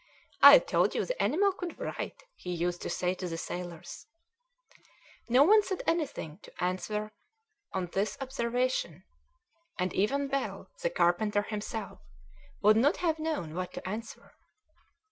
"I 0.41 0.57
told 0.57 0.95
you 0.95 1.05
the 1.05 1.21
animal 1.21 1.51
could 1.51 1.77
write," 1.77 2.23
he 2.35 2.51
used 2.51 2.81
to 2.81 2.89
say 2.89 3.13
to 3.13 3.27
the 3.29 3.37
sailors. 3.37 4.07
No 5.29 5.43
one 5.43 5.61
said 5.61 5.83
anything 5.85 6.39
in 6.43 6.49
answer 6.59 7.11
to 7.75 7.85
this 7.85 8.17
observation, 8.19 9.03
and 9.77 9.93
even 9.93 10.27
Bell, 10.27 10.71
the 10.81 10.89
carpenter 10.89 11.43
himself, 11.43 11.99
would 12.63 12.77
not 12.77 12.97
have 12.97 13.19
known 13.19 13.53
what 13.53 13.73
to 13.73 13.87
answer. 13.87 14.31